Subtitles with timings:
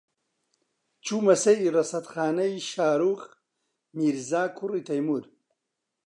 [1.05, 3.21] چوومە سەیری ڕەسەدخانەی شاروخ
[3.97, 5.23] میرزا، کوڕی تەیموور